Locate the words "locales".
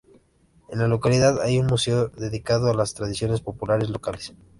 3.91-4.33